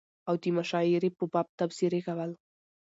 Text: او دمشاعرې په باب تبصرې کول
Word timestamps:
او 0.27 0.33
دمشاعرې 0.45 1.09
په 1.17 1.23
باب 1.33 1.47
تبصرې 1.59 1.99
کول 2.07 2.31